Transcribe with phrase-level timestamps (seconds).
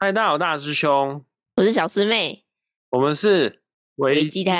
[0.00, 1.24] 嗨，大家好，我大师兄，
[1.56, 2.44] 我是小师妹，
[2.90, 3.62] 我们是
[3.96, 4.54] 维鸡汤。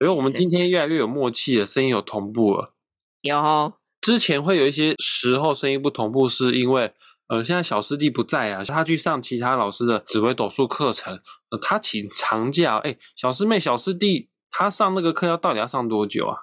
[0.00, 2.72] 因为我们今天越来越有默契了，声音有同步了。
[3.20, 6.94] 有哦，之前会有一些时候声音不同步，是因为
[7.28, 11.14] 呃，现在小师弟不在啊，他去上其他老师的紫微斗数课程，
[11.50, 12.78] 呃，他请长假。
[12.78, 16.38] 哎，小师妹、小师弟，他上那个课要到底要上多久啊？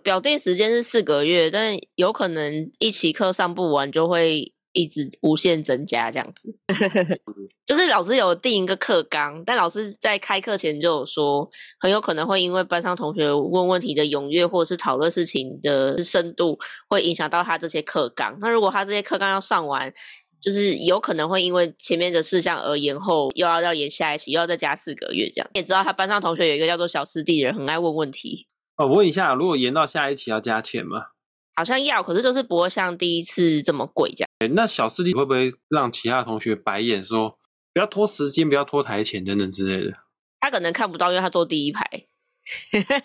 [0.00, 4.52] 表定时间是四个月，但有可能一期课上不完就会。
[4.76, 6.54] 一直无限增加这样子，
[7.64, 11.48] 就是老师有定一个课纲，但老师在开课前就有说，
[11.80, 18.36] 很有可能会因为班上同学问问题的踊跃，或者是讨论事情的深度，会影响到他这些课纲。
[18.40, 19.90] 那如果他这些课纲要上完，
[20.40, 25.50] 就是有可能会因为前面的事项而延后，又要要延下一期，又要再加四个月这样。
[25.54, 28.46] 也知道他班上同学有一个叫做小师弟的人，很爱问问题。
[28.76, 31.06] 哦，我问一下，如果延到下一期要加钱吗？
[31.56, 34.28] 好像要，可是就是不会像第一次这么贵这样。
[34.40, 37.38] 欸、那小师弟会不会让其他同学白眼说
[37.72, 39.96] 不要拖时间，不要拖台前等等之类的？
[40.38, 41.82] 他可能看不到，因为他坐第一排。
[42.72, 43.02] okay.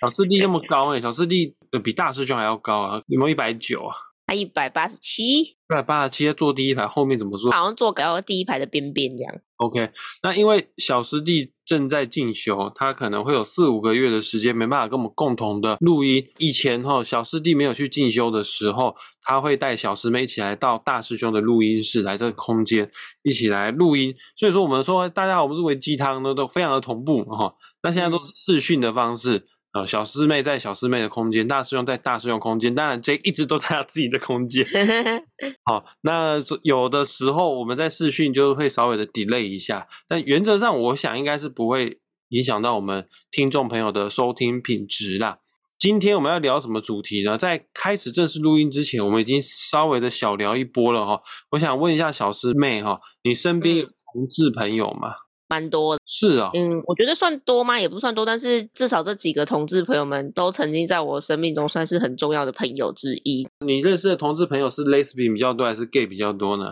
[0.00, 3.96] 小师弟那么高哎、欸，小师弟比大师兄还要高啊，有没有一百九啊？
[4.26, 7.50] 他一百八十七，一百八十七，坐第一排，后面怎么坐？
[7.52, 9.34] 好像坐到第一排的边边这样。
[9.56, 9.90] OK，
[10.22, 16.26] 那因为小师弟正在进修，他可能会有四五个月的时间没办法跟我们共同的录音。
[16.38, 22.90] 以前哈，小师弟没有去进修的时候，他会带小师妹一起来到大师兄的录音室来这个空间
[23.22, 24.14] 一起来录音。
[24.34, 27.54] 所以说我们说大家好，我们是微鸡汤呢，都非常的同步哈。
[27.82, 29.46] 那现在都是视讯的方式。
[29.74, 34.64] 呃，小师妹在小师妹的空间，大师兄在大师兄空间，当然这一直都在他自己的空间。
[35.66, 45.40] 好，那有的时候我们在试训就会稍微的 delay 一下，但原则上我想应该是不会影响到我们听众朋友的收听品质啦。
[45.76, 47.36] 今天我们要聊什么主题呢？
[47.36, 51.20] 在开始正式录音之前，我们已经稍微的小聊一波了哈。
[51.50, 55.14] 我想问一下小师妹哈，你身边有同志朋友吗？
[55.48, 57.78] 蛮多的，是啊，嗯，我觉得算多吗？
[57.78, 63.46] 也不算多，但是至少这几个同志朋友们都曾经在我生命中算是很重要的朋友之一。
[63.64, 66.64] 你认识的同志朋友是 lesbian 比较多还是 gay 比较多呢？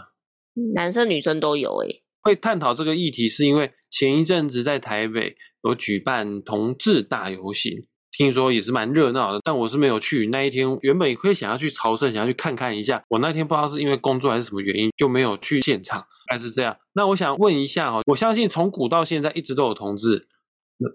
[0.74, 2.02] 男生女生都有诶。
[2.22, 5.34] 会探讨这个议题是因为前一阵子在台北
[5.64, 7.84] 有举办同志大游行，
[8.16, 10.28] 听说也是蛮热闹的，但我是没有去。
[10.28, 16.04] 那一天原本也会想要去朝圣，想要去看看一下，我那天不知道是因为工作还是什么原因，就没有去现场。
[16.32, 20.26] 还是这样，那我想问一下哈，我相信从古到现在一直都有同志，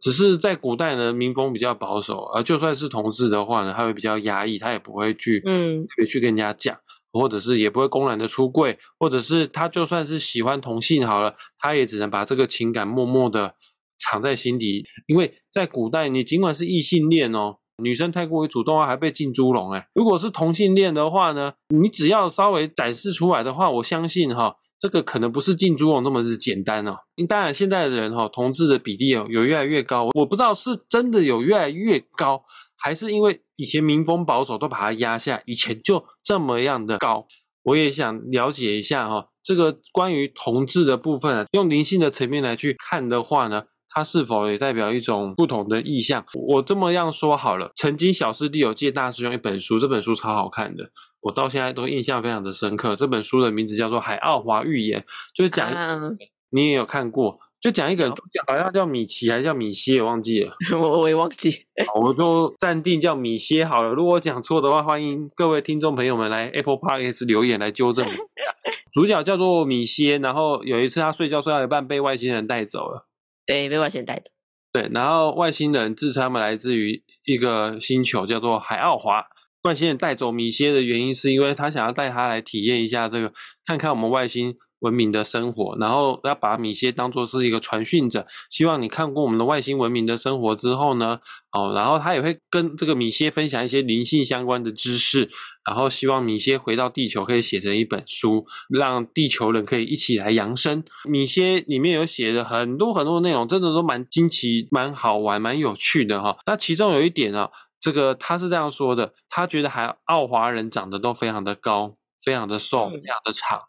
[0.01, 6.75] 只是在古代呢民风比较保守，而就算是同志的话呢，他会比较压抑，他也不会去嗯，去跟人家讲，
[7.13, 13.53] 或者是也不会公然的出柜，或者是他就算是喜欢同性好了，他也只能把这个情感默默的
[13.99, 24.55] 藏在心底，因为在古代你尽管是异性恋哦，女生太过于主动啊，还被浸猪笼哎，如果是同性恋的话呢，你只要稍微展示出来的话，我相信哈。
[24.79, 26.95] 这个可能不是浸猪笼那么是简单哦。
[27.27, 30.09] 当然，现在的人哈，同志的比例哦有越来越高。
[30.13, 32.43] 我不知道是真的有越来越高，
[32.75, 37.25] 还是因为以前民风保守都把它压下，以前就这么样的高。
[37.63, 46.23] 我也想了解一下哈，这个关于同志的部分，用灵性的层面来去看的话呢，它是否也代表一种不同的意象？
[46.33, 50.91] 我这么样说好了，曾经小师弟有借大师兄一本书，这本书超好看的。
[51.27, 52.95] 我到现在都印象非常的深刻。
[52.95, 55.01] 这本书的名字叫做《海奥华预言》，
[55.35, 56.17] 就是讲、嗯、
[56.51, 61.65] 你也有看过，就讲一个人主角好像叫米奇还是叫米歇，我忘记了， 我我也忘记。
[61.95, 63.89] 我就暂定叫米歇好了。
[63.89, 68.11] 如果讲错的话，欢迎各位听众朋友们来 Apple Podcast 留言来纠正我。
[68.93, 73.05] 主角叫做米歇，然后有一次他睡觉睡到一半被外星人带走了，
[73.45, 74.31] 对，被外星人带走。
[74.71, 79.25] 对，然后外星人自称他们来自于一个星球，叫做海奥华。
[79.63, 83.33] 外星人带走米歇的原因，是因为他想要带他来体验一下这个，
[83.65, 91.19] 看看我们外星文明的生活，然后要把米歇当作是一个传讯者，希望你看过我们的外星文明的生活之后呢，
[91.51, 95.27] 哦，然后他也会跟这个米歇分享一些灵性相关的知识，
[95.67, 100.83] 然后希望米歇回到地球可以写成一本书，让地球人可以一起来扬升。
[101.03, 106.37] 米歇里面有写的很多很多的内容，真的都蛮惊奇、蛮好玩、蛮有趣的哈。
[106.45, 107.49] 那其中有一点啊。
[107.79, 113.59] 这个他是这样说的，他觉得海澳华人长得都非常的高，非常的瘦，非常的长，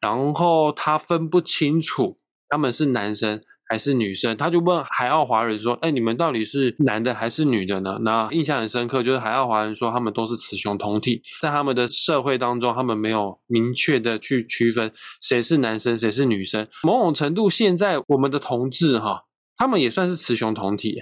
[0.00, 2.16] 然后他分不清楚
[2.48, 14.92] 他们是男生还是女生，他就问海奥华人说：“哎，你们到底是男的还是女的呢？”那印象很深刻，就是海奥华人说他们都是雌雄同体，在他们的社会当中，他们没有明确的去区分
[15.22, 16.68] 谁是男生谁是女生。
[16.82, 19.22] 某种程度，现在我们的同志哈，
[19.56, 20.98] 他们也算是雌雄同体。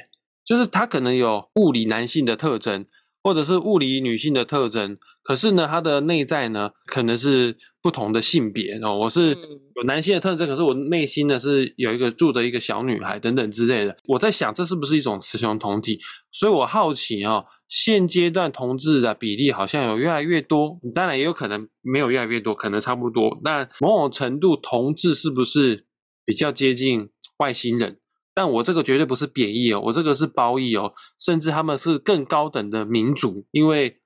[0.51, 2.85] 就是他可能有物理男性的特征，
[3.23, 8.99] 或者是物理女性的特征，可是呢，他的内在呢，可能是不同的性别哦。
[8.99, 9.29] 我是
[9.77, 13.97] 有男性的特征，可是我内心呢是有一个住着一个小女孩等等之类的。
[14.07, 16.01] 我在想，这是不是一种雌雄同体？
[16.33, 23.39] 所以我好奇哦，现阶段同志的比例好像有越来越多，当然也有可能没有越来越多，可能差不多。
[23.45, 25.87] 但某种程度，同志是不是
[26.25, 27.09] 比较接近
[27.39, 27.99] 外星人？
[28.35, 34.01] 但我这个绝对不是贬义哦，我这个是褒义哦，甚至他们是更高等的民主，因为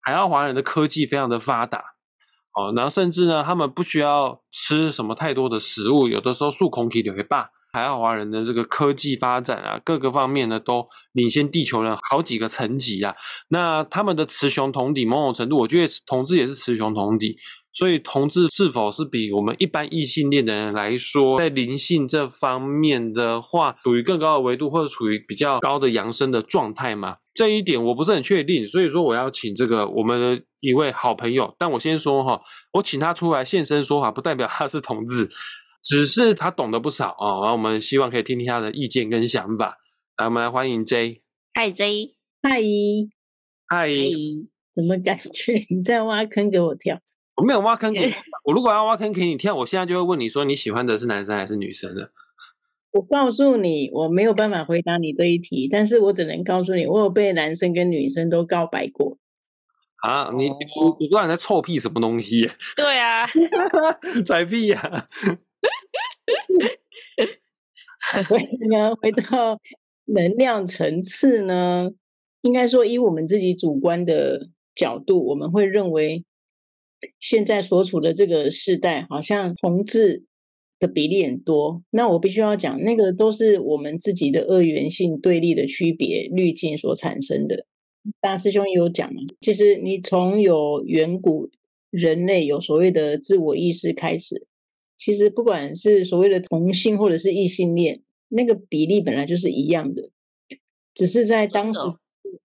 [0.00, 1.78] 海奥华人的科技非常的发达
[2.54, 7.50] 哦，然后甚至呢，他们不需要吃什么太多的食物，有的时候数孔体就会罢。
[7.70, 13.14] 海奥华人的这个科技发展啊，各个方面呢都领先地球人好几个层级啊。
[13.50, 17.36] 那他们的雌雄同体，某种程度，我觉得同志也是雌雄同体。
[17.78, 27.18] 所以，同志是否是比我们一般异性恋的人来说，在灵性这方面的话，处于更高的维度，或者处于比较高的扬升的状态吗？
[27.32, 28.66] 这一点我不是很确定。
[28.66, 32.42] 所以说，我要请这个我们的一位好朋友，但我先说哈，
[32.72, 35.28] 我请他出来现身说法，不代表他是同志，
[35.80, 37.38] 只是他懂得不少哦。
[37.42, 39.78] 然后我们希望可以听听他的意见跟想法。
[40.16, 41.22] 来，我们来欢迎 J。
[41.54, 42.16] 嗨，J。
[42.42, 42.60] 嗨。
[43.68, 43.88] 嗨。
[44.74, 46.98] 怎么感觉你在挖坑给我跳？
[47.38, 48.12] 我没有挖坑给你，
[48.44, 52.08] 我如果要挖坑给你跳，我现在就会问你说，你喜欢的是男生还是女生呢？
[52.90, 59.18] 我告诉你，我没有办法回答你这一题，但是我只能告诉你，我有被男生跟女生都告白过。
[60.02, 60.56] 啊，你你
[60.98, 62.50] 你不知道你在臭屁什么东西？
[62.74, 63.24] 对啊，
[64.26, 65.06] 拽屁呀、啊！
[68.28, 68.38] 回
[68.68, 69.60] 呢，回到
[70.06, 71.90] 能量层次呢，
[72.40, 76.24] 应该说以我们自己主观的角度，我们会认为。
[77.20, 80.24] 现在所处的这个时代，好像同志
[80.78, 81.82] 的比例很多。
[81.90, 87.66] 那我必须要讲，那个都是我们自己的二元性对立的区别滤镜所产生的。
[88.20, 89.20] 大师兄有讲嘛？
[89.40, 91.50] 其实你从有远古
[91.90, 94.46] 人类有所谓的自我意识开始，
[94.96, 100.10] 其实不管是所谓的同性或者是异性恋，那个比例本来就是一样的，
[100.94, 101.80] 只是在当时，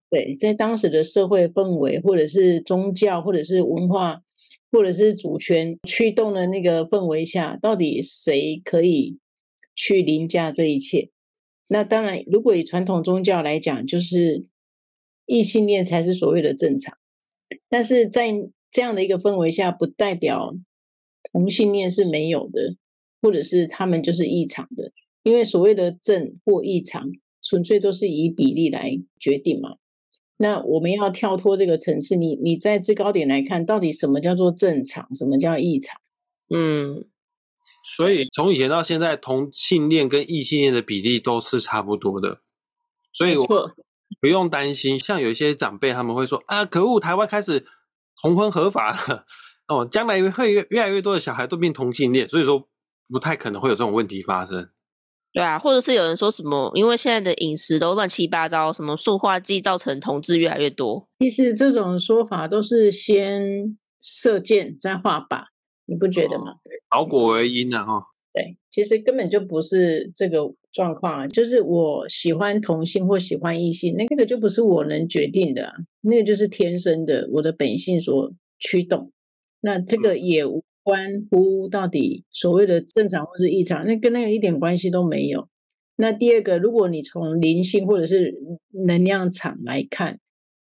[0.09, 4.21] 对，在当时的社会氛围，或者是宗教，或者是文化。
[4.71, 9.17] 或者是主权驱动的那个氛围下，到底谁可以
[9.75, 11.09] 去凌驾这一切？
[11.69, 14.45] 那当然，如果以传统宗教来讲，就是
[15.25, 16.97] 异性恋才是所谓的正常。
[17.69, 18.31] 但是在
[18.71, 20.55] 这样的一个氛围下，不代表
[21.31, 22.75] 同性恋是没有的，
[23.21, 24.91] 或者是他们就是异常的。
[25.23, 27.11] 因为所谓的正或异常，
[27.43, 29.75] 纯粹都是以比例来决定嘛。
[30.41, 35.99] 那我们要跳脱这个层次，你你在制高点来看，到底什么叫做正常，什么叫异常？
[36.49, 37.03] 嗯，
[37.83, 42.39] 所以从以前到现在，同性恋跟异性恋的比例都是差不多的，
[43.11, 43.75] 所以我
[44.21, 44.97] 不用担心。
[44.97, 47.65] 像有一些长辈他们会说啊，可恶，台湾开始
[48.21, 49.25] 同婚合法了，
[49.67, 52.65] 哦，将来会越越来越多的小孩都变同性恋，所以说
[53.09, 54.69] 不太可能会有这种问题发生。
[55.31, 61.07] 对啊，或者是有人说什么，因为现在的饮食都乱七八糟，什么塑化剂造成同志越来越多。
[61.19, 65.43] 其实这种说法都是先射箭再画靶，
[65.85, 66.55] 你不觉得吗？
[66.89, 68.03] 倒、哦、果为因啊，哈。
[68.33, 70.39] 对，其实根本就不是这个
[70.71, 79.11] 状况啊，就是我喜欢同性或喜欢异性，那个就不是我能决定的啊，那个就是天生的，我的本性所驱动。
[79.61, 80.63] 那这个也无。
[80.83, 85.47] 关乎到底所谓的正常或是异常，那跟那个一点关系都没有。
[85.97, 88.33] 那第二个，如果你从灵性或者是
[88.85, 90.19] 能量场来看，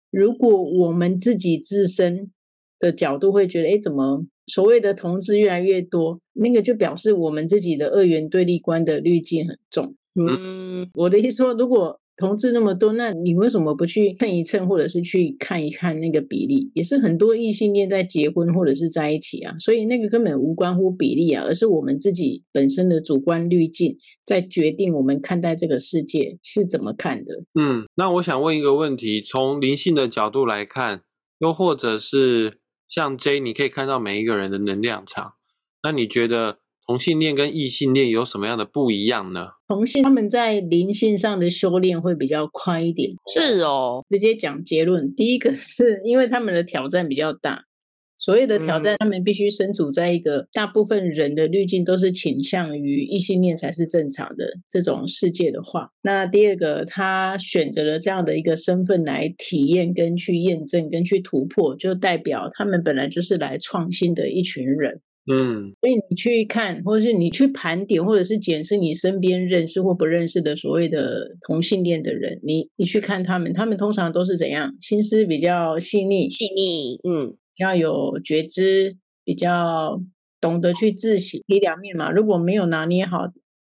[0.09, 2.31] 如果我们自己自身
[2.79, 6.21] 的角度会觉得，哎，怎么所谓的同志越来越多？
[6.33, 9.95] 那个就表示我们自己的二元对立观的滤镜很重。
[10.15, 16.71] 嗯，我的意思说，如果同志那么多，那你为什么不去称一称，或者是去看一看那个比例？
[16.73, 23.95] 也是很多异性恋在结婚或者是在一起啊，所以那个根本无关乎比例啊，而是我们自己本身的主观滤镜
[24.25, 27.43] 在决定我们看待这个世界是怎么看的。
[27.53, 31.03] 嗯，那我想问一个问题：从灵性的角度来看，
[31.37, 32.57] 又或者是
[32.87, 35.33] 像 J，你可以看到每一个人的能量场，
[35.83, 36.57] 那你觉得？
[36.87, 39.49] 同性恋跟异性恋有什么样的不一样呢？
[39.67, 43.11] 同性他们在灵性上的修炼会比较快一点。
[43.27, 47.65] 是哦，直接讲结论，第一个是因为他们的挑战比较大。
[48.19, 64.99] 所谓的挑战，他们必须身处在一个大部分人的滤镜都是倾向于异性恋才是正常的这种世界的话，那第二个他选择了这样的一个身份来体验、跟去验证、跟去突破，就代表他们本来就是来创新的一群人。
[65.29, 74.73] 嗯，所以你去看，或者是你去盘点，或者是检视你身边认识或不认识的所谓的同性恋的人，你你去看他们，他们通常都是怎样？
[74.81, 80.01] 心思比较细腻，细腻，嗯，比较有觉知，比较
[80.39, 82.09] 懂得去自省，一两面嘛。
[82.09, 83.31] 如果没有拿捏好，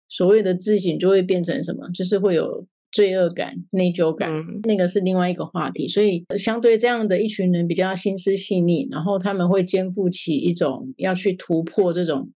[0.08, 1.88] 所谓的自省就会变成什么？
[1.94, 2.66] 就是会有。
[2.94, 5.88] 罪恶感、内疚感，嗯、那个是另外一个话题。
[5.88, 12.30] 所以，相对这样的一群人比较心思细腻，然后他们会肩负起一种要去突破这种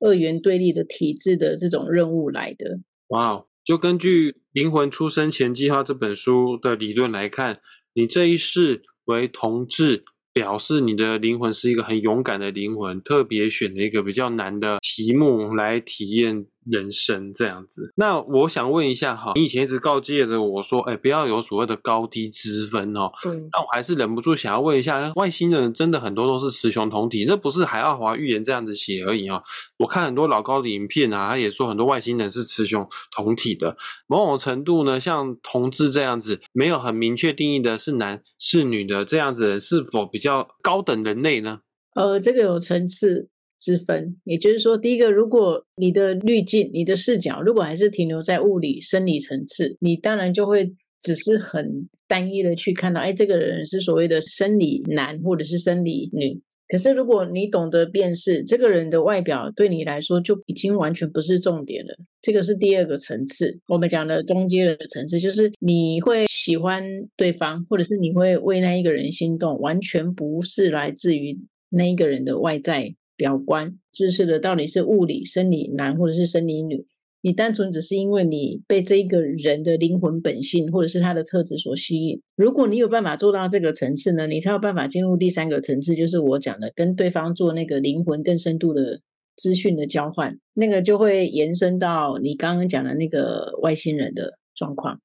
[0.00, 2.80] 二元对立的体制的这种任务来的。
[3.08, 3.46] 哇哦！
[3.64, 7.60] 就根据《灵魂出生前计划》这本书的理论来看，
[7.94, 16.46] 你这一世为同志，表示你的灵魂是一个很勇敢的灵魂，特别选了一个比较难的题目来体验。
[16.70, 23.10] 人生这样子，那我想问一下哈，你以前一直告诫着我说，哎，不要有所谓的高低之分哦。
[23.24, 23.48] 嗯。
[23.52, 29.42] 那我还是忍不住想要问一下，外星人真的很多都是雌雄同体，那不是海奥华预言这样子写而已哦。
[29.78, 33.76] 我看很多老高的影片啊，他也说很多外星人是雌雄同体的。
[34.06, 41.60] 某种程度呢，像同志这样子，没有很明确定义的是男是女的这样子，是否比较高等人类呢？
[41.94, 43.28] 呃，这个有层次。
[43.66, 56.40] 之分，也就是说，第一个，如果你的滤镜、你的视角，如果还是停留在物理生理层次，你当然就会只是很单一的去看到，哎，这个人是所谓的生理男或者是生理女。
[56.68, 61.96] 可是，如果你懂得辨识这个人的外表，对你来说就已经完全不是重点了。
[62.22, 66.84] 这个是第二个层次，我们讲的中间的层次，就是你会喜欢
[67.16, 71.36] 对方，或者是你会为那一个人心动，完全不是来自于
[71.70, 72.94] 那一个人的外在。
[73.16, 76.86] 表观知识的到底是物理生理男或者是生理女？
[77.22, 82.22] 你单纯只是因为你被这一个人的灵魂本性或者是他的特质所吸引。
[82.36, 89.00] 如果你有办法做到这个层次呢，你才有办法进入第三个层次，就是我讲的跟对方做那个灵魂更深度的
[89.34, 95.00] 资讯的交换，那个就会延伸到你刚刚讲的那个外星人的状况。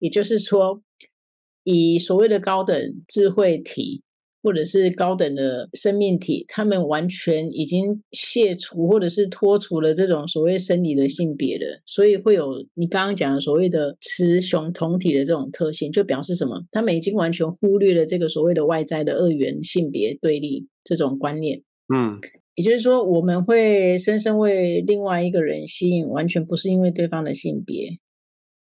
[0.00, 0.82] 也就是说，
[1.62, 4.02] 以所谓的高等智慧体。
[4.42, 16.62] 或者是高等的生命体，他们完全已经卸除或者是脱除了这种所谓生理的性别的，所以会有你刚刚讲的所谓的雌雄同体的这种特性，就表示什么？
[16.70, 21.62] 他们已经完全忽略了这个所谓的外在的二元性别对立这种观念。
[21.94, 22.18] 嗯，
[22.54, 27.98] 也就是说，我们会深深为另外一个人吸引，完全不是因为对方的性别。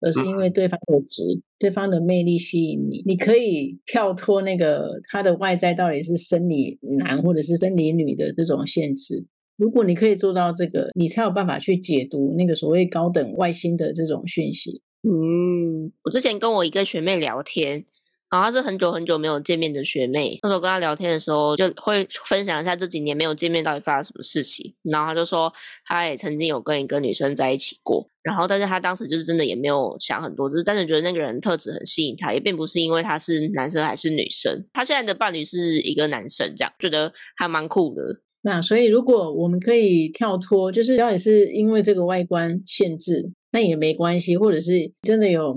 [0.03, 1.23] 而是因为对方的质、
[1.57, 9.25] 对方的魅力吸引你，你可以跳脱那个他的外在到底是生理男或者是生理女的这种限制。
[9.55, 14.81] 如果你可以做到这个，你才有办法去解读那个所谓高等外星的这种讯息。
[15.03, 17.85] 嗯，我之前跟我一个学妹聊天。
[18.33, 24.73] 然后她是很久很久没有见面的学妹，那时候跟她聊天的时候，就会分享一下这几年没有见面到底发生什么事情。
[24.81, 25.53] 然后她就说，
[25.85, 34.65] 她也曾经有跟一个女生在一起过，然后但是她当时就是真的也没有想很多，就是单纯觉得那个人特质很吸引她，也并不是因为他是男生还是女生。
[34.73, 38.01] 她现在的伴侣是一个男生，这样觉得还蛮酷的。
[38.41, 45.55] 那所以如果我们可以跳脱，就是到底是因为这个外观限制，那也没关系，或者是真的有。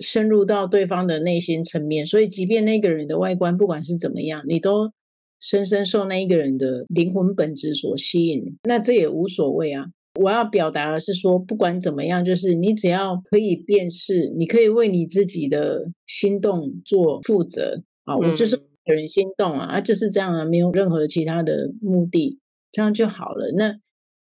[0.00, 4.92] 深入到对方的内心层面，所以即便那个人的外观不管是怎么样，你都
[5.40, 9.86] 深深受那一个人的灵魂本质所吸引，那这也无所谓啊。
[10.20, 18.16] 我要表达的是说，不管怎么样，就是你只要可以辨识，你可以为你自己的心动做负责啊。
[18.16, 22.38] 我就是有人心动啊，啊就是这样啊，没有任何其他的目的，
[22.72, 23.52] 这样就好了。
[23.56, 23.78] 那。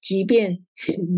[0.08, 0.60] 即便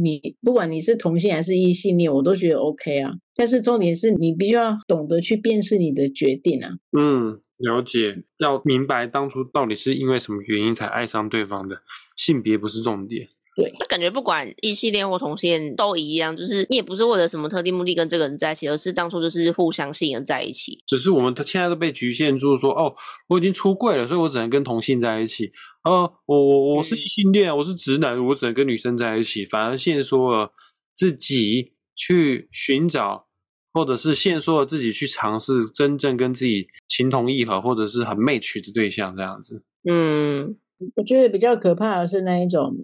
[0.02, 3.12] 你不管你是同性还是异性恋，我都觉得 OK 啊。
[3.37, 6.70] 但是重点是你必须要懂得去辨识你的决定啊。
[6.90, 11.82] 嗯，了解，要明白当初到底是因为什么原因才爱上对方的，
[12.16, 13.28] 性别不是重点。
[13.57, 20.78] 对，感觉不管异性恋或同性恋都一样，就是你也不是为了什么特定目的跟这个人在一起，而是当初就是互相吸引在一起。
[20.87, 22.95] 只是我们他现在都被局限住说，说哦，
[23.28, 25.50] 我已经出柜了，所以我只能跟同性在一起。
[25.83, 29.45] 哦，我我我是异性恋，我是直男，我只能跟女生在一起。
[29.45, 30.52] 反而限缩了
[30.95, 33.26] 自己去寻找，
[33.73, 39.64] 或者是限缩了自己去尝试真正跟自己情同意合，或者是很 match 的对象这样子。
[39.90, 40.57] 嗯，
[40.95, 42.76] 我觉得比较可怕的是那一种。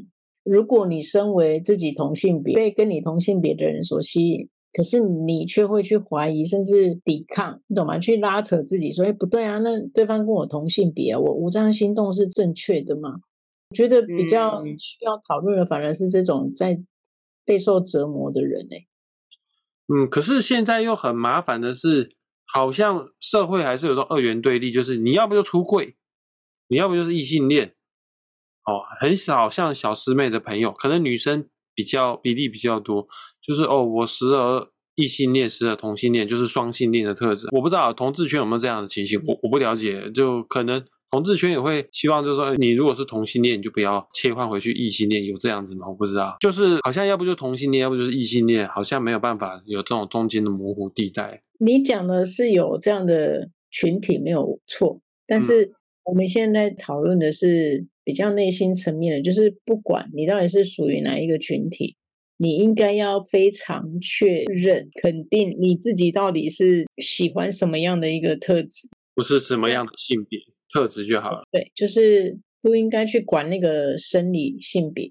[0.47, 7.99] 如果你身为自己同性别，被跟你同性别的人所吸引，可是你却会去怀疑，甚至抵抗，你懂吗？
[7.99, 13.17] 去拉扯自己，说：“哎，不对啊，那对方跟我同性别啊，我我这样心动是正确的吗？”
[13.71, 16.81] 我觉得比较需要讨论的，反而是这种在
[17.45, 18.87] 备受折磨的人哎。
[19.89, 22.09] 嗯，可是现在又很麻烦的是，
[22.45, 25.97] 好像社会还是有种二元对立，就是你要不就出柜，
[26.69, 27.76] 你要不就是异性恋。
[28.67, 33.07] 哦，很少像小师妹的朋友，可能女生比较比例比较多，
[33.41, 37.49] 就是哦，我时而异性恋，时而同性恋，就是双性恋的特质。
[37.53, 40.85] 我不知道同志圈有没有这样的情形，我我不了解，就可能。
[41.09, 45.87] 同志圈也会希望，就是说，你如果是同性恋，你就不要切换回去异性恋，有这样子吗？
[45.89, 51.41] 我不知道，就是好像要不就同性恋，要不就是异性恋，好像没有办法有这种中间的模糊地带。
[51.61, 55.73] 你讲的是有这样的群体没有错，但是
[56.05, 61.97] 我们现在讨论的是比较内心层面的，就是不管你到底是属于哪一个群体，
[62.37, 70.39] 你应该要非常确认、肯定你自己到底是喜欢什么样的一个特质，不是什么样的性别。
[70.73, 71.43] 特质就好了。
[71.51, 75.11] 对，就是不应该去管那个生理性别，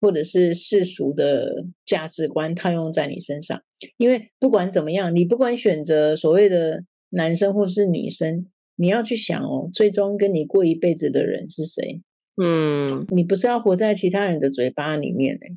[0.00, 3.62] 或者是世俗的价值观套用在你身上。
[3.98, 12.02] 因为不管怎么样，你不管选择所谓的男生或是女生，你要去想哦，最终跟你过一辈子的人是谁？
[12.42, 15.56] 嗯，你不是要活在其他人的嘴巴里面呢？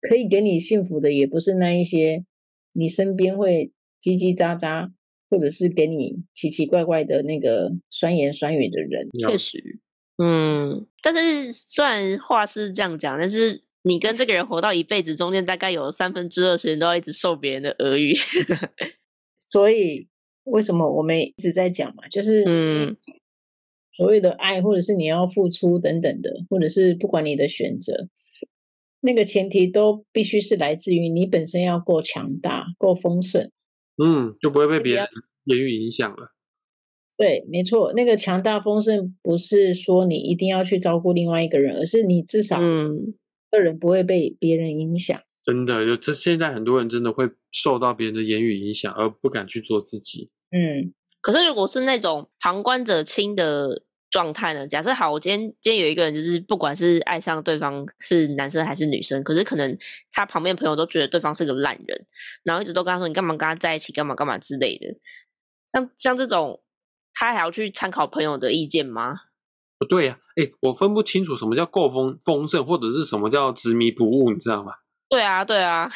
[0.00, 2.24] 可以给你幸福的，也不是那一些
[2.72, 4.90] 你身边会叽叽喳喳。
[5.28, 9.80] 或者是给你奇奇怪怪的那个酸言酸语的人，确实，
[10.18, 18.14] 嗯，但是虽然话是这样讲，但是你跟这个人活到一辈子，中间大概有三分之二时间都要一直受别人的耳语，
[19.40, 20.06] 所以
[20.44, 22.96] 为什么我们一直在讲嘛，就是嗯，
[23.96, 28.08] 所谓的爱，或者是你要付出等等的，或者是不管你的选择，
[29.00, 33.50] 那个前提都必须是来自于你本身要够强大、够丰盛。
[33.96, 35.06] 嗯，就不会被别人
[35.44, 36.32] 言语影响了。
[37.16, 42.60] 对，没错，那个强大丰盛不是说你一定要去照顾另外一个人，而是你至少
[43.50, 45.18] 个人不会被别人影响。
[45.18, 50.28] 嗯、真的，就这现在很多人真的会受到别人的言语影响，而不敢去做自己。
[50.50, 50.92] 嗯，
[51.26, 53.82] 可是如果是那种旁观者清的。
[54.08, 54.66] 状态呢？
[54.66, 59.76] 假设好，我今天今天有一个人，就是不管是爱上对方是男生还是女生，可是可能
[60.12, 62.06] 他旁边朋友都觉得对方是个烂人，
[62.44, 63.92] 然后一直都跟他说：“你干嘛跟他在一起？
[63.92, 64.86] 干嘛干嘛之类的。”
[65.66, 66.62] 像像这种，
[67.12, 69.16] 他还要去参考朋友的意见吗？
[69.76, 74.72] 不对呀、啊，哎，我分不清楚什么叫够丰丰盛，或者是什么叫执迷不悟，你知道吗？
[75.10, 75.90] 对啊，对啊。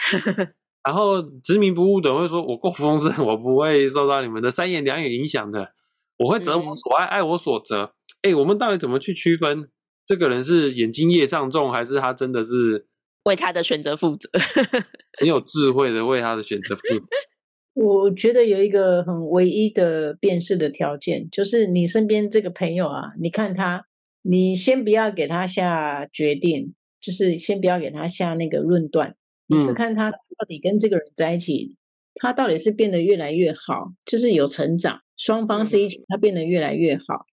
[0.84, 5.72] 然后执迷不悟的会说：“我够丰盛，我不会受到你们的三言两语影响的，
[6.18, 9.68] 我会择我所爱，嗯、爱我所择。”哎，我们到底怎么去区分
[10.04, 12.86] 这个人是眼睛业障重，还是他真的是
[13.24, 14.28] 为他的选择负责？
[15.18, 17.04] 很有智慧的为他的选择负责。
[17.72, 23.86] 我觉得有一个很唯一的辨识的条件，就是你身边这个朋友啊，你看他，
[24.22, 29.16] 你先不要给他下决定，就是先不要给他下那个论断，
[29.50, 31.76] 你去看他到底跟这个人在一起，
[32.14, 37.26] 他到底是变得越来越好，就是有成长，双方是一起，他变得越来越好。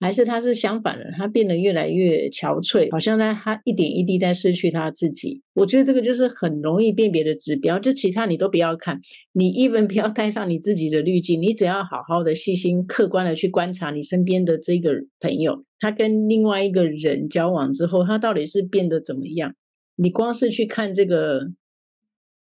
[0.00, 5.40] 还是他是相反的，他变得越来越憔悴，好像在他一点一滴在失去他自己。
[5.54, 9.00] 我觉得这个就是很容易辨别的指标，就其他你都不要看，
[9.32, 19.54] 你 even 不要带上你自己的滤镜，你只要好好的细心客观的去观察你身边的这个朋友，他跟另外一个人交往之后，他到底是变得怎么样？
[19.96, 21.50] 你光是去看这个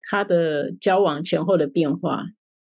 [0.02, 2.26] 他的交往前后的变化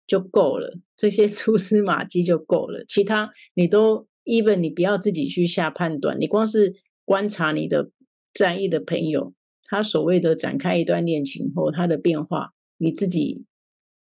[0.07, 4.07] 就够了，这些 蛛丝马迹就够了，其他你都。
[4.29, 7.93] even 你不要自己去下判断，你光是观察你的
[8.35, 9.33] 在意的朋友，
[9.67, 13.45] 他所谓的展开一段恋情后他的变化，你自己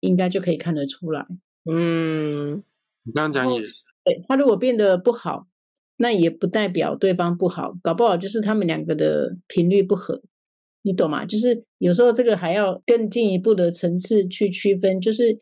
[0.00, 1.26] 应该就可以看得出来。
[1.64, 2.62] 嗯，
[3.04, 5.46] 你刚刚讲也是，对，他如果变得不好，
[5.96, 10.20] 那也不代表对方不好，搞不好就是他们两个的频率不合，
[10.82, 11.24] 你懂吗？
[11.24, 15.40] 就是有时候这个还要更进一步的层次去区分，就是。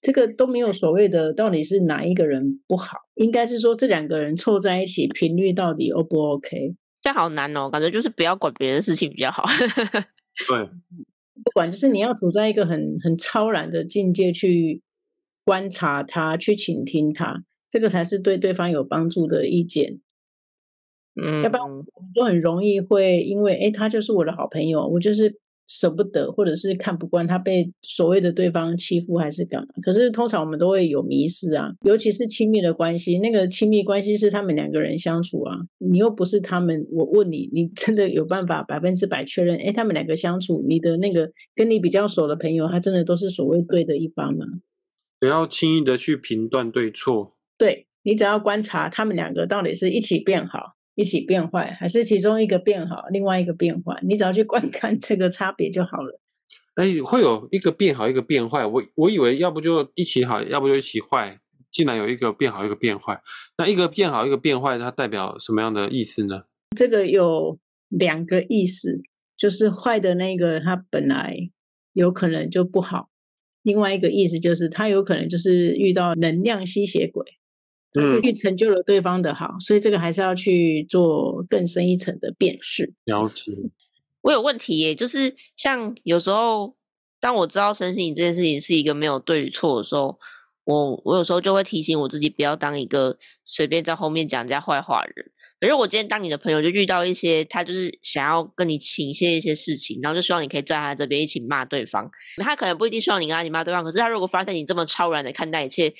[0.00, 2.98] 这个都没有所谓的，到底是哪一个人不好？
[3.16, 6.76] 应该是说这两个人凑在一起频率到底 O 不 OK？
[7.02, 9.42] 这好难哦，感觉就是不要管别人的事情比较好。
[10.48, 10.66] 对，
[11.42, 14.82] 不管就是你要处在一个很很超然的境界去
[15.44, 19.98] 观察他，去倾听他，这个才是对对方有帮助的意见。
[21.22, 25.38] 嗯，要不然我们都很容易会因为哎，他就是我的好朋友，我就是。
[25.70, 29.68] 舍不得，或者是看不惯他被所谓的对方欺负，还是干嘛？
[29.82, 36.86] 可是通常我们都会有迷失啊，尤其是亲密的关系，那个亲密关系是他们两个人相处啊，你又不是他们。
[36.90, 39.58] 我问你，你 真的有办法百分之百确认？
[39.58, 44.46] 哎，他们两个相处，你的那个跟你比较熟的朋友，他真的都是所谓对的一方吗？
[45.20, 47.34] 不要轻易的去评断对错。
[47.58, 50.77] 对，你只要观察他们两个到底是一起变好。
[50.98, 53.96] 一起变坏，还是其中一个变好，另外一个变坏？
[54.02, 56.20] 你只要去观看这个差别就好了。
[56.74, 58.66] 哎，会有一个变好，一个变坏。
[58.66, 61.38] 我我以为要不就一起好，要不就一起坏。
[61.70, 63.20] 竟然有一个变好，一个变坏。
[63.58, 66.42] 那一个变好，一个变坏，它代表什么样的意思呢？
[66.76, 68.96] 这个有两个意思，
[69.36, 71.36] 就是坏的那个它本来
[71.92, 73.10] 有可能就不好，
[73.62, 77.37] 另外一个意思就是它有可能就是遇到能量吸血鬼，
[77.94, 82.92] 嗯，去成就了对方的好，所以这个还是要去做更深一层的辨识。
[83.04, 83.52] 了解。
[84.22, 86.76] 我有问题耶，就是像有时候
[87.20, 90.18] 当我知道身心灵这件事情是一个没有对与错的时候。
[90.64, 95.30] 我我有时候就会提醒我自己，不要当一个随便在后面讲人家坏话的人。
[95.58, 102.10] 可是我今天当你的朋友，就遇到一些他就是想要跟你倾泻一些事情，然后就希望你可以站在他这边一起骂对方。
[102.36, 105.90] 他可能不一定希望你跟他一起骂对方，可是他如果发现你这么超然的看待一切，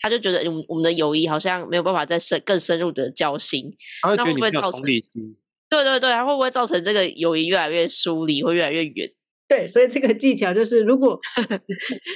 [0.00, 3.76] 他就觉得我们我们的友谊好像没有办法再深更深入的交心。
[4.02, 4.82] 他会觉得那会不会造成？
[4.82, 9.12] 对对对，他会不会造成这个友谊越来越疏离，会越来越远？
[9.50, 11.18] 对，所以这个技巧就是，如果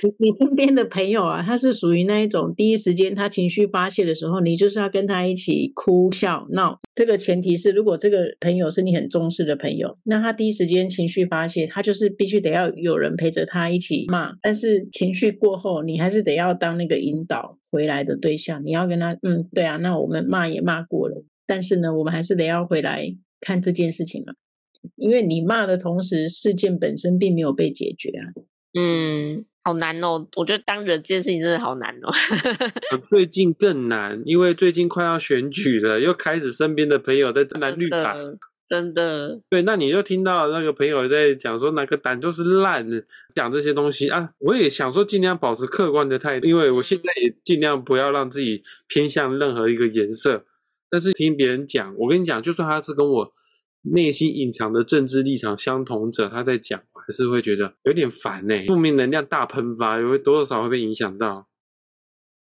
[0.05, 6.79] 你你身边的朋友啊，他是属于那一种第一时间他情绪发泄的时候，你就是要跟他一起哭笑闹。
[6.95, 14.31] 这个前提是，如果这个朋友是你很重视的朋友，那他第一时间情绪发泄，他就是必须得要有人陪着他一起骂。
[14.41, 24.35] 但是情绪过后，你还是得要当那个引导回来的对象，你要跟他，嗯，对啊，那我们骂也骂过了，但是呢，我们还是得要回来看这件事情嘛。
[24.97, 28.23] 因为你骂的同时，事件本身并没有被解决啊。
[28.77, 30.27] 嗯，好难哦。
[30.37, 32.11] 我觉得当人这件事情真的好难哦。
[33.09, 38.17] 最近更难，因为最近快要选举了，又开始身边的朋友在争蓝绿党。
[38.67, 39.41] 真的。
[39.51, 44.31] 对，那你就听到那个朋友在讲说哪个胆就是烂的，讲这些东西啊。
[44.39, 50.45] 我也想说尽量保持客观的态度，因为我现在也尽量不要让自己偏向任何一个颜色。
[50.91, 53.33] 但是听别人讲，我跟你讲，就算他是跟我。
[53.93, 58.55] 内心隐藏的政治立场相同者，他在讲，还是会觉得有点烦呢。
[58.67, 61.49] 负面能量大喷发，有多多少少会被影响到。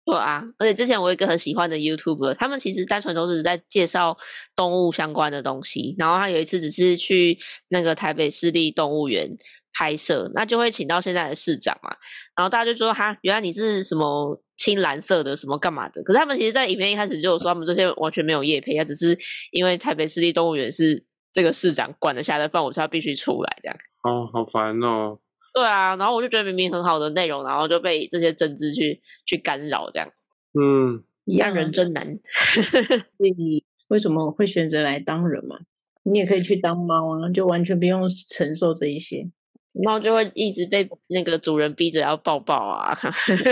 [0.06, 4.18] 对啊，而且之前我有一个很喜欢的 YouTuber，他们其实单纯都是在介绍
[4.56, 5.96] 动物相关的东西。
[5.98, 7.38] 然后他有一次只是去
[7.70, 9.38] 那个台北市立动物园
[9.74, 11.96] 拍摄，那就会请到现在的市长嘛。
[12.36, 19.18] 然后大家就说：“哈，原来你是什么青蓝色的，什么干嘛的？”可是他们其实，在影片一开始就有说，他们这些完全没有业配，他只是
[19.52, 21.06] 因为台北市立动物园是。
[21.34, 23.78] 这个市长管得下的饭，我才必须出来这样。
[24.04, 25.20] 哦，好烦哦。
[25.54, 30.10] 对啊，然后我就觉得明明很好的内容，然后就被这些政治去去干扰这样。
[30.54, 32.20] 嗯，一样人真难。
[33.18, 35.58] 你为什么会选择来当人嘛？
[36.04, 39.30] 你也可以去当猫啊，就完全不用承受这一些。
[39.72, 42.98] 猫就会一直被那个主人逼着要抱抱啊。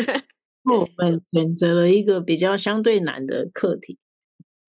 [0.72, 3.98] 我们选择了一个比较相对难的课题。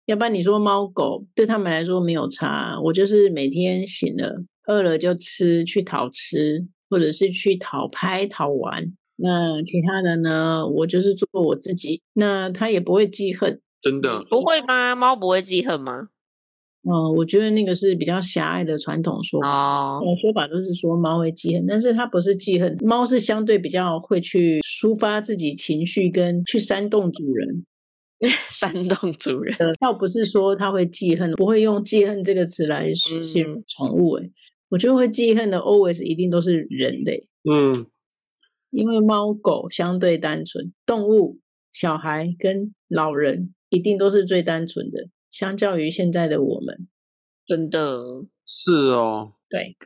[0.08, 8.94] 要不然你说猫狗对他们来说没有差，我就是每天醒了饿了就吃，去讨吃，或者是去讨拍讨玩。
[9.18, 12.02] 那其他的呢，我就是做我自己。
[12.14, 14.96] 那它也不会记恨，真的不会吗？
[14.96, 16.08] 猫不会记恨吗？
[16.90, 19.50] 嗯，我觉得那个是比较狭隘的传统说法。
[19.50, 27.66] 哦，说法都是说猫会记恨，但是它不是记恨，猫是相对比较会去抒发自己情绪，跟去煽动主人。
[28.50, 34.14] 煽动主人，倒不是说他会记恨，不会用记恨这个词来形容宠物。
[34.14, 34.30] 哎，
[34.70, 37.28] 我觉得会记恨的，always 一定都是人类。
[37.44, 37.86] 嗯，
[38.72, 41.40] 因为猫狗相对单纯，动物、
[41.72, 46.88] 小孩跟老人一定都是最单纯的，相较于现在的我们，
[47.46, 49.34] 真的是哦。
[49.48, 49.78] 对，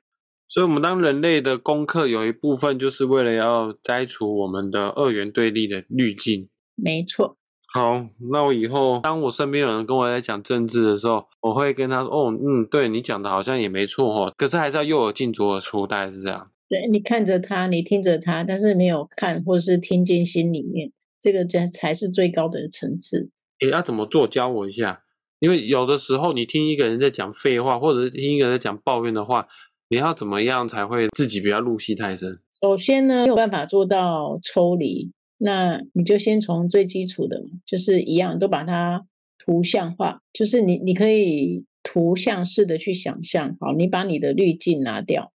[0.47, 6.47] 所以，我们当人类的功课有一部分就是为了要摘除我们的二元对立的滤镜。
[6.75, 7.37] 没错。
[7.73, 23.29] 好，那我以后当我身边有人跟我在讲政治的时候，我会跟他说：“哦，嗯，对你讲的好像也没错哦，可是还是要右耳进左耳出，大概是这样。”对，你看着他，你听着他，但是没有看或者是听进心里面，这个才才是最高的层次。
[23.63, 24.27] 你要怎么做？
[24.27, 25.03] 教我一下。
[25.39, 29.47] 因为有的时候你听一个人在讲废话，或者是听一个人在讲抱怨的话，
[29.89, 32.39] 你要怎么样才会自己不要入戏太深？
[32.53, 35.11] 首先呢，没有办法做到抽离。
[35.43, 39.07] 那你就先从最基础的，就是一样，都把它
[39.39, 43.57] 图像化，就是你你可以图像式的去想象。
[43.59, 45.31] 好，你把你的滤镜拿掉，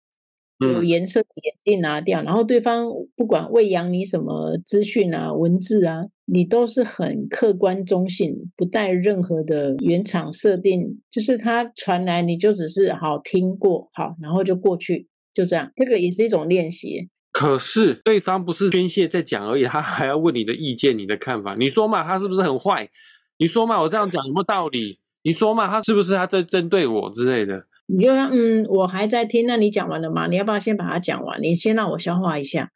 [0.60, 15.72] 有颜色的眼镜拿掉，然后对方不管喂养你什么资讯啊、文字啊，你都是很客观中性，不带任何的原厂设定，就是它传来你就只是好听过，好，然后就过去，就这样。
[15.74, 17.08] 这个也是一种练习。
[17.38, 21.54] 可是对方不是宣泄在讲而已，他还要问你的意见、你的看法。
[21.54, 22.88] 你说嘛，他是不是很坏？
[23.36, 24.98] 你说嘛，我这样讲有没有道理？
[25.20, 27.66] 你说嘛，他是不是他在针对我之类的？
[27.88, 30.26] 你就说嗯，我还在听，那你讲完了吗？
[30.28, 31.38] 你要不要先把它讲完？
[31.42, 32.70] 你先让我消化一下。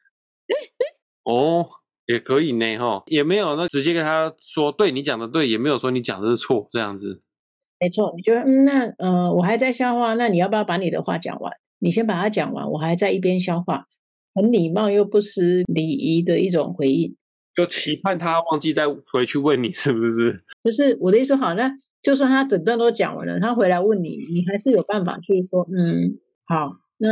[1.24, 1.66] 哦，
[2.04, 7.18] 也可以呢，哈，也没有那直接跟他说，对你讲的对，也没有说你讲的是错，这样子。
[7.78, 11.50] 没错，你觉得嗯，那呃，我还在消化，那你要不要把你的话讲完？
[11.78, 13.86] 你先把它讲完，我还在一边消化，
[14.34, 17.14] 很礼貌又不失礼仪的一种回应，
[17.54, 20.42] 就期盼他忘记再回去问你是不是？
[20.64, 21.70] 就是我的意思，好，那
[22.02, 27.08] 就算他整段都讲完了，他回来问你，你还是有办法去说，嗯，好，那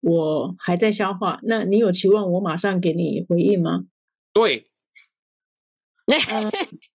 [0.00, 3.84] 我还在消化，那你有期望我马上给你回应吗？
[4.32, 4.66] 对。
[6.28, 6.50] 呃、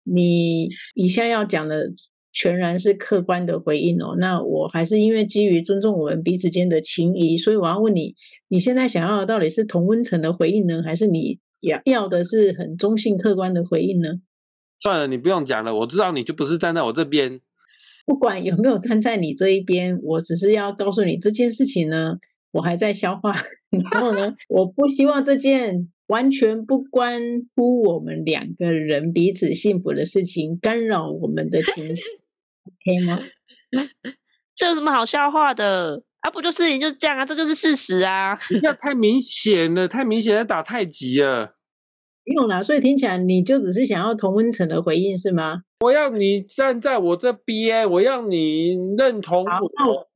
[0.05, 1.93] 你以下要讲的
[2.33, 4.17] 全然是客观的回应哦。
[4.19, 8.15] 那我还是因为基于尊重我们彼此间的情谊，所以我要问你：
[8.49, 14.21] 你现在想要的到底是同温层的回应呢，还是你要要的是很中性客观的回应呢？
[14.79, 17.41] 算了，你不用讲了，我知道你就不是站在我这边。
[18.05, 22.19] 不管有没有站在你这一边，我只是要告诉你这件事情呢，
[22.53, 23.33] 我还在消化。
[23.71, 25.89] 然后呢，我不希望这件。
[26.09, 27.23] 完全不关
[27.55, 32.03] 乎我们两个人彼此幸福的事情，干扰我们的情绪
[32.67, 33.19] ，OK 吗？
[34.55, 36.31] 这有什么好笑话的啊？
[36.31, 37.25] 不就事情就是这样啊？
[37.25, 38.39] 这就是事实啊！
[38.51, 41.55] 你这太明显了，太明显了，打太极了。
[42.25, 45.63] 不用啦，所以听起来你就只是想要同温层的回应是吗？
[45.81, 50.09] 我要你站在我这边，我要你认同我。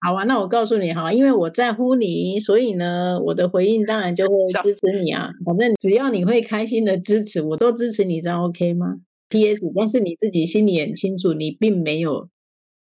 [0.00, 5.30] 好啊，那我告诉你哈，因为我在乎你，所以呢，我的回应当然就会支持你啊。
[5.44, 8.96] 反正只要你会开心的支持，我都支持你，这样 OK 吗
[9.34, 12.28] ？PS，但是你自己心里很清楚，你并没有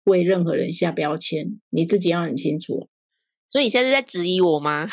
[0.06, 2.90] 为任何人下标签，你自己要很清楚。
[3.48, 4.88] 所以你现在是在质疑我吗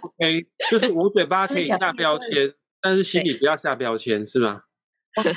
[0.00, 4.62] ？OK，就是我嘴巴可以下标签，但是心里不要下标签，是吗？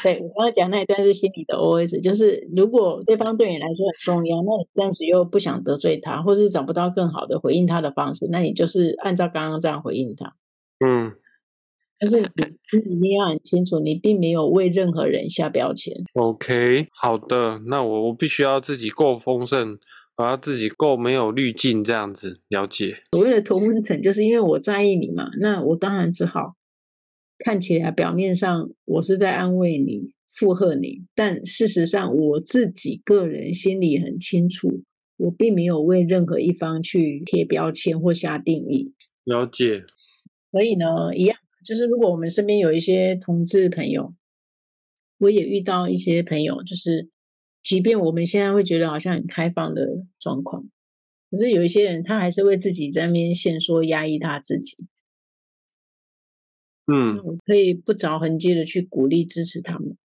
[0.02, 10.36] 对，我刚刚讲那一段是心里的 OS，就是如果对方对你来说很重要，那你暂时又不想得罪他，或是找不到更好的回应他的方式，那你就是按照刚刚这样回应他。
[10.84, 11.14] 嗯，
[12.00, 15.94] 但是你一定要很清楚，你并没有为任何人下标签。
[16.14, 19.78] OK，好的，那我我必须要自己够丰盛，
[20.18, 22.98] 我要自己够没有滤镜，这样子了解。
[23.12, 26.56] 所谓的同温层，就是因为我在意你嘛，那我当然只好。
[27.40, 34.82] 看起来表面上我是在安慰你、附和你，但事实上我自己个人心里很清楚，
[35.18, 38.94] 我并没有为任何一方去贴标签或下定义。
[39.24, 39.84] 了解。
[40.52, 44.16] 所以呢，一样就是如果我们身边有一些同志朋友，
[45.18, 47.10] 我也遇到一些朋友，就是
[47.62, 50.64] 即便我们现在会觉得好像很开放的状况，
[51.30, 54.88] 可是有一些人他还是为自己在那边限缩、压抑他自己。
[56.90, 59.98] 嗯，可以不着痕迹的去鼓励支持他们。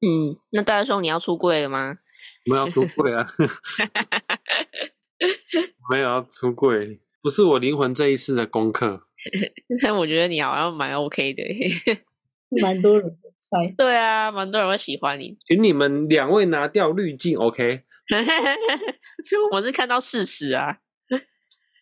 [0.00, 1.98] 嗯，那大师兄你要出柜了吗？
[2.46, 3.24] 我们要出柜啊！
[5.88, 9.06] 没有要出柜，不是我灵魂这一世的功课。
[9.82, 11.42] 但我觉得你好像蛮 OK 的，
[12.62, 13.72] 蛮多人猜。
[13.76, 15.36] 对啊，蛮多人会喜欢你。
[15.46, 17.82] 请你们两位拿掉滤镜，OK？
[19.52, 20.78] 我是看到事实啊，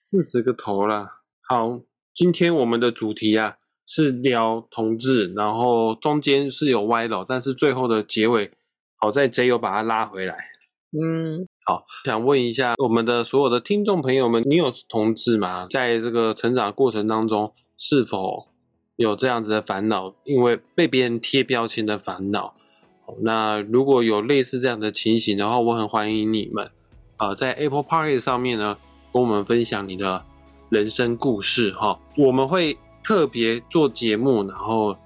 [0.00, 1.20] 四十个头啦。
[1.48, 1.82] 好。
[2.16, 8.50] 今天我们的主题啊是聊同志，然后中间是有歪楼，但是最后的结尾
[8.94, 10.34] 好在 J 又把它拉回来。
[10.98, 15.66] 嗯，好，想问一下我们的所有的听众朋友们，你有同志吗？
[15.70, 18.38] 在这个成长过程当中，是否
[18.96, 20.14] 有这样子的烦恼？
[20.24, 22.54] 因为被别人贴标签的烦恼。
[23.22, 26.70] 那如果有类似这样的情形的话，我很欢迎你们
[27.16, 28.78] 啊、在 Apple Party 上面呢，
[29.12, 30.24] 跟我们分享你的。
[30.68, 34.96] 人生故事哈，我们会特别做节目，然后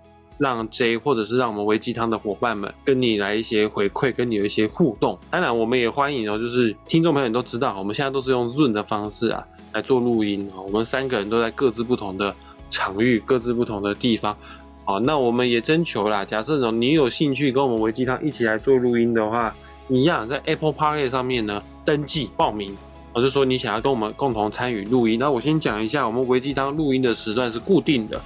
[0.40, 5.18] 让 J 或者是让我们微鸡汤的伙伴们跟你来一些回馈，跟你有一些互动。
[5.31, 10.50] 当然，我们也欢迎哦，就是听众朋友都知道，我们现在都是用 Zoom 的方式啊来做录音。
[10.57, 12.35] 我们三个人都在各自不同的
[12.70, 14.35] 场域，各自不同的地方。
[14.87, 19.55] 好，那我们也征求啦，假设你有兴趣跟我们微鸡汤一起来做录音的话，
[19.90, 22.74] 一样在 Apple Park 上面呢登记报名。
[23.12, 28.20] 我就说你想要跟我们共同参与录音，那我先讲一下，我们微鸡汤录音的时段是固定的，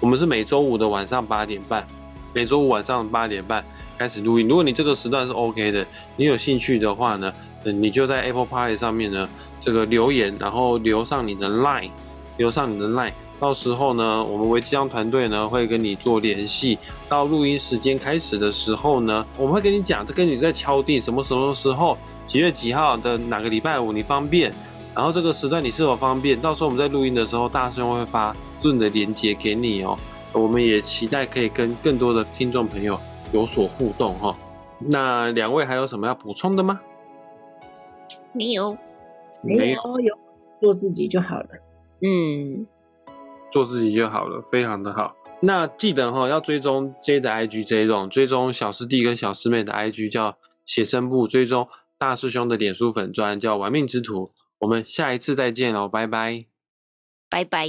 [0.00, 1.86] 我们是每周五的晚上八点半，
[2.34, 3.62] 每周五晚上八点半
[3.98, 4.48] 开始录音。
[4.48, 5.86] 如果你这个时段是 OK 的，
[6.16, 7.30] 你有兴趣的话呢，
[7.62, 9.28] 你就在 Apple Pay 上面呢
[9.60, 11.90] 这个留言，然后留上你的 Line，
[12.38, 16.78] 留上你的 Line，到时候呢，我们微鸡汤团队呢会跟你做联系。
[17.06, 21.96] 到录音时间开始的时候呢，我们会跟你讲，这跟你在敲定什么什么时候。
[22.24, 24.52] 几月几号的哪个礼拜五你方便？
[24.94, 26.40] 然后这个时段你是否方便？
[26.40, 28.34] 到时候我们在录音的时候，大声会发
[28.78, 29.98] 的连接给你哦。
[30.32, 32.98] 我们也期待可以跟更多的听众朋友
[33.32, 34.36] 有所互动哈。
[34.78, 36.80] 那两位还有什么要补充的吗？
[38.32, 38.76] 没有，
[39.42, 40.18] 没有，有
[40.60, 41.48] 做自己就好了。
[42.02, 42.66] 嗯，
[43.50, 45.16] 做自己就好了，非常的好。
[45.42, 50.36] 那记得哈，要追踪 J 的 IG，J 龙追踪小师弟跟小师妹的 IG 叫。
[50.66, 51.66] 写生部，追踪
[51.98, 54.30] 大师兄的脸书粉专叫玩命之徒。
[54.60, 56.44] 我们下一次再见喽，拜拜，
[57.28, 57.66] 拜拜。